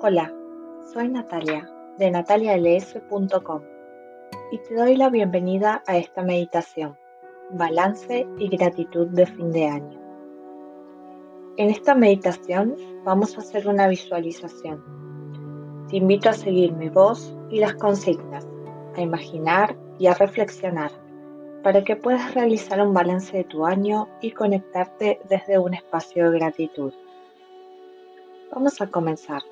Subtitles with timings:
[0.00, 0.32] Hola,
[0.92, 1.68] soy Natalia
[1.98, 3.62] de natalials.com
[4.52, 6.96] y te doy la bienvenida a esta meditación,
[7.50, 10.00] balance y gratitud de fin de año.
[11.56, 14.84] En esta meditación vamos a hacer una visualización.
[15.88, 18.46] Te invito a seguir mi voz y las consignas,
[18.94, 20.92] a imaginar y a reflexionar
[21.64, 26.38] para que puedas realizar un balance de tu año y conectarte desde un espacio de
[26.38, 26.92] gratitud.
[28.52, 29.42] Vamos a comenzar.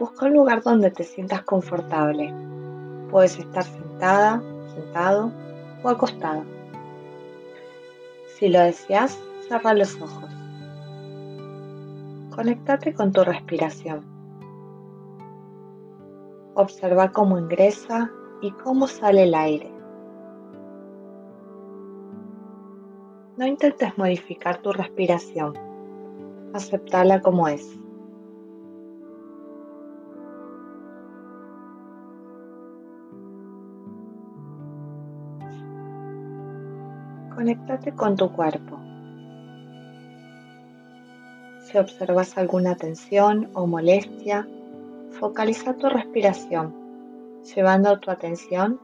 [0.00, 2.32] Busca un lugar donde te sientas confortable.
[3.10, 4.42] Puedes estar sentada,
[4.74, 5.30] sentado
[5.82, 6.42] o acostado.
[8.34, 10.24] Si lo deseas, cierra los ojos.
[12.34, 14.02] Conéctate con tu respiración.
[16.54, 18.10] Observa cómo ingresa
[18.40, 19.70] y cómo sale el aire.
[23.36, 25.52] No intentes modificar tu respiración.
[26.54, 27.79] Aceptala como es.
[37.50, 38.78] Conéctate con tu cuerpo.
[41.64, 44.46] Si observas alguna tensión o molestia,
[45.18, 46.72] focaliza tu respiración,
[47.52, 48.78] llevando tu atención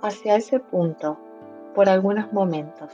[0.00, 1.18] hacia ese punto
[1.74, 2.90] por algunos momentos.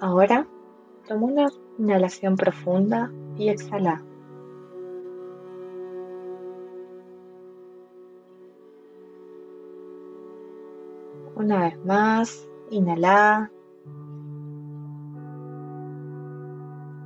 [0.00, 0.46] Ahora,
[1.08, 4.02] toma una inhalación profunda y exhala.
[11.36, 13.50] Una vez más, inhala.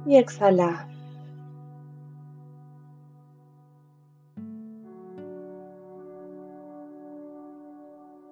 [0.06, 0.89] Y exhala.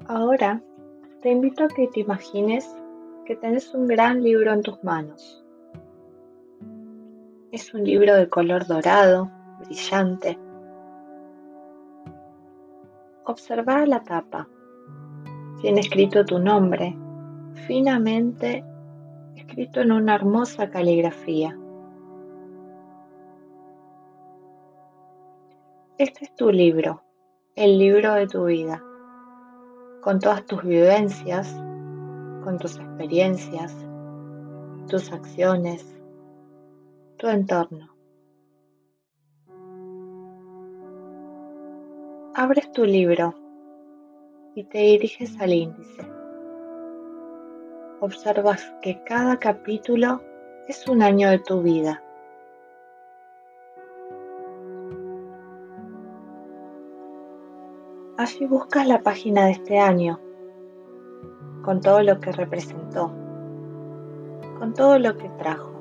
[0.07, 0.61] Ahora
[1.23, 2.69] te invito a que te imagines
[3.25, 5.45] que tenés un gran libro en tus manos.
[7.53, 9.31] Es un libro de color dorado,
[9.61, 10.39] brillante.
[13.25, 14.49] Observa la tapa
[15.63, 16.99] tiene escrito tu nombre,
[17.69, 18.65] finamente
[19.37, 21.57] escrito en una hermosa caligrafía.
[25.99, 27.05] Este es tu libro,
[27.55, 28.83] el libro de tu vida,
[30.01, 31.55] con todas tus vivencias,
[32.43, 33.73] con tus experiencias,
[34.89, 35.87] tus acciones,
[37.19, 37.95] tu entorno.
[42.35, 43.42] Abres tu libro
[44.55, 46.03] y te diriges al índice.
[48.01, 50.21] Observas que cada capítulo
[50.69, 52.03] es un año de tu vida.
[58.19, 60.21] Allí buscas la página de este año,
[61.65, 63.13] con todo lo que representó,
[64.59, 65.72] con todo lo que trajo.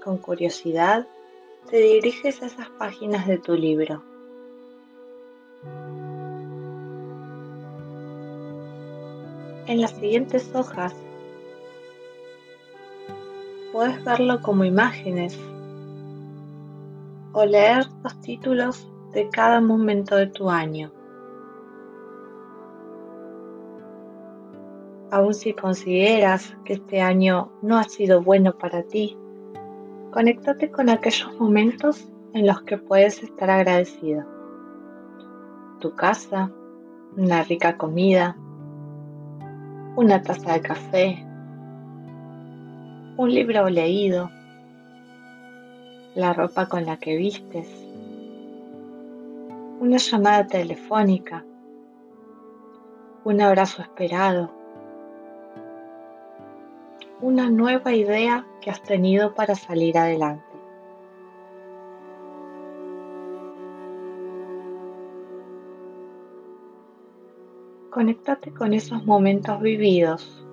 [0.00, 1.06] Con curiosidad,
[1.70, 4.02] te diriges a esas páginas de tu libro.
[9.66, 10.94] En las siguientes hojas
[13.72, 15.38] puedes verlo como imágenes
[17.32, 20.90] o leer los títulos de cada momento de tu año.
[25.12, 29.16] Aun si consideras que este año no ha sido bueno para ti,
[30.12, 32.04] Conéctate con aquellos momentos
[32.34, 34.24] en los que puedes estar agradecido.
[35.78, 36.50] Tu casa,
[37.16, 38.36] una rica comida,
[39.94, 41.26] una taza de café,
[43.16, 44.30] un libro leído,
[46.16, 47.68] la ropa con la que vistes,
[49.78, 51.44] una llamada telefónica,
[53.22, 54.59] un abrazo esperado,
[57.22, 60.44] una nueva idea que has tenido para salir adelante.
[67.90, 70.46] Conéctate con esos momentos vividos,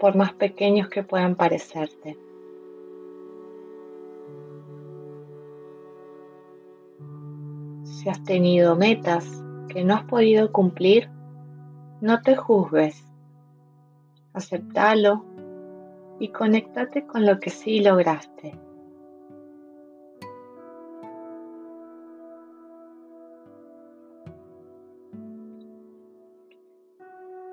[0.00, 2.16] por más pequeños que puedan parecerte.
[7.82, 11.10] Si has tenido metas que no has podido cumplir,
[12.00, 13.13] no te juzgues.
[14.34, 15.24] Aceptalo
[16.18, 18.58] y conéctate con lo que sí lograste.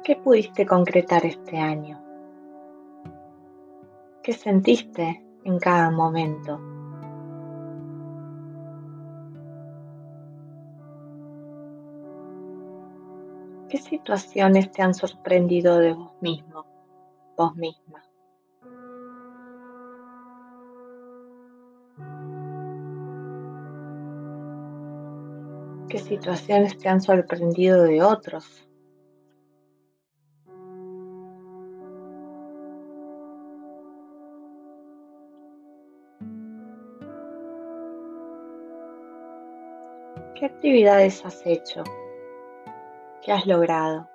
[0.04, 2.02] ¿Qué pudiste concretar este año?
[4.24, 6.60] ¿Qué sentiste en cada momento?
[13.70, 16.71] ¿Qué situaciones te han sorprendido de vos mismo,
[17.42, 18.04] vos misma?
[25.90, 28.68] ¿Qué situaciones te han sorprendido de otros?
[40.36, 41.84] ¿Qué actividades has hecho?
[43.22, 44.11] ¿Qué has logrado?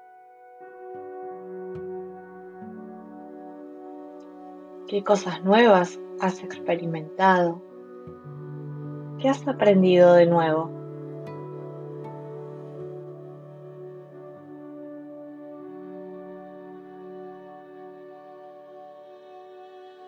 [4.88, 7.60] ¿Qué cosas nuevas has experimentado?
[9.20, 10.70] ¿Qué has aprendido de nuevo?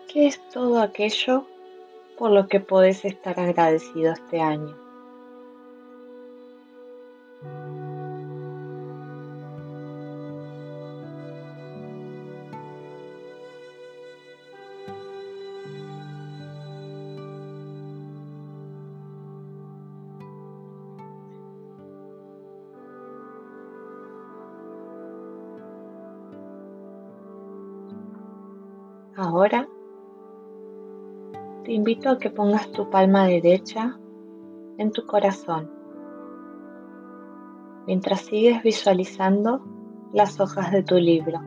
[0.07, 1.45] ¿Qué es todo aquello
[2.17, 4.88] por lo que podés estar agradecido este año?
[29.21, 29.67] Ahora
[31.65, 33.99] te invito a que pongas tu palma derecha
[34.77, 35.69] en tu corazón
[37.85, 39.61] mientras sigues visualizando
[40.13, 41.41] las hojas de tu libro.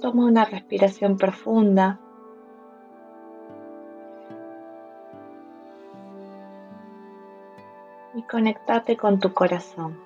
[0.00, 2.03] Toma una respiración profunda
[8.14, 9.98] y conectate con tu corazón.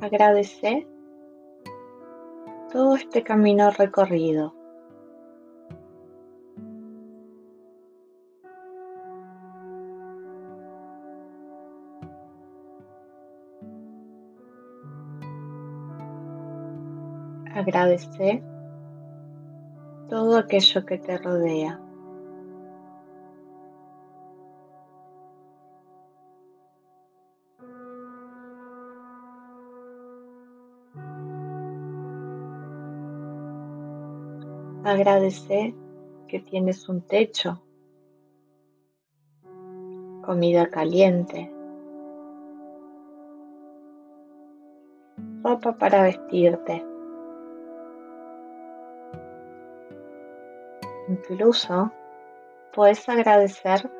[0.00, 0.86] Agradece
[2.70, 4.54] todo este camino recorrido.
[17.52, 18.40] Agradece
[20.08, 21.87] todo aquello que te rodea.
[34.88, 35.74] Agradece
[36.28, 37.62] que tienes un techo,
[40.24, 41.52] comida caliente,
[45.44, 46.82] ropa para vestirte.
[51.08, 51.92] Incluso
[52.72, 53.90] puedes agradecer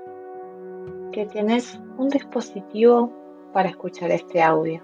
[1.13, 3.13] que tienes un dispositivo
[3.53, 4.81] para escuchar este audio.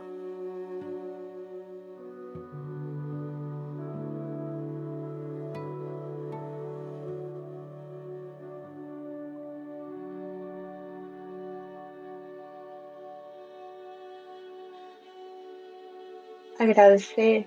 [16.64, 17.46] Agradece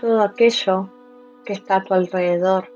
[0.00, 0.88] todo aquello
[1.44, 2.72] que está a tu alrededor.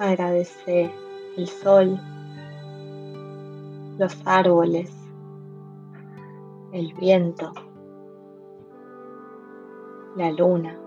[0.00, 0.90] Agradece
[1.36, 2.00] el sol,
[3.96, 4.92] los árboles,
[6.72, 7.52] el viento,
[10.16, 10.85] la luna.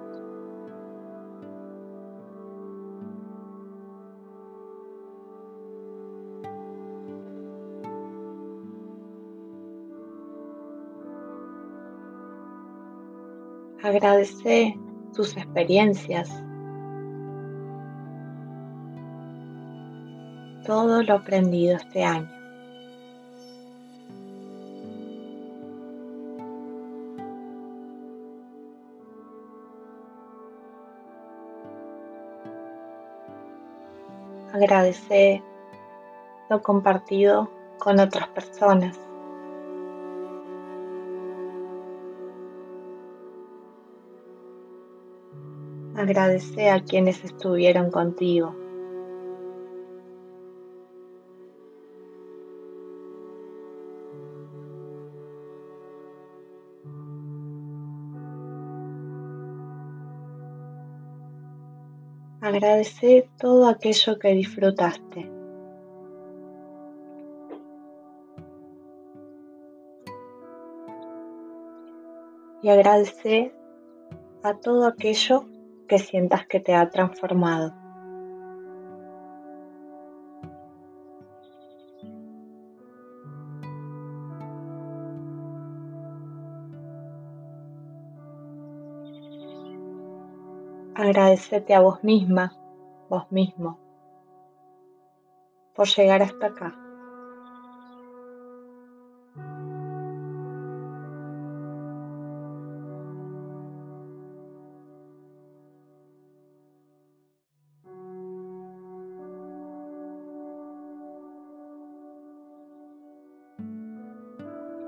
[13.81, 14.77] Agradece
[15.15, 16.29] tus experiencias,
[20.65, 22.29] todo lo aprendido este año.
[34.53, 35.41] Agradece
[36.49, 39.08] lo compartido con otras personas.
[45.99, 48.55] Agradece a quienes estuvieron contigo.
[62.39, 65.29] Agradece todo aquello que disfrutaste.
[72.61, 73.53] Y agradece
[74.43, 75.48] a todo aquello
[75.89, 77.73] que sientas que te ha transformado.
[90.95, 92.53] Agradecete a vos misma,
[93.09, 93.79] vos mismo,
[95.73, 96.88] por llegar hasta acá.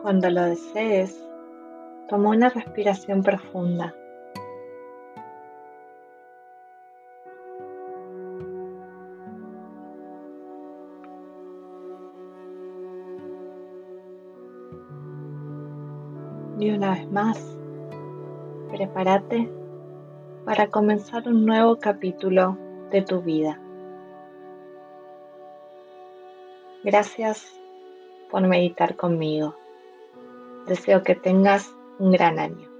[0.02, 1.24] Cuando lo desees,
[2.10, 3.94] toma una respiración profunda.
[16.60, 17.58] Y una vez más,
[18.72, 19.52] prepárate
[20.46, 22.58] para comenzar un nuevo capítulo
[22.90, 23.60] de tu vida.
[26.84, 27.56] Gracias
[28.32, 29.61] por meditar conmigo.
[30.68, 32.71] Deseo que tengas un gran año.